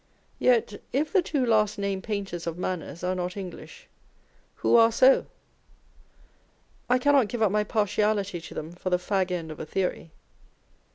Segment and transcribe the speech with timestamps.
[0.39, 3.87] Yet, if the two last named painters of manners are not English,
[4.55, 5.27] who are so?
[6.89, 10.09] I cannot give up my partiality to them for the fag end of a theory.